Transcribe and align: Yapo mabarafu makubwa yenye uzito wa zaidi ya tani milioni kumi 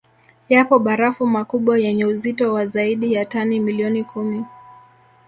Yapo 0.49 0.75
mabarafu 0.79 1.27
makubwa 1.27 1.79
yenye 1.79 2.05
uzito 2.05 2.53
wa 2.53 2.65
zaidi 2.67 3.13
ya 3.13 3.25
tani 3.25 3.59
milioni 3.59 4.03
kumi 4.03 4.45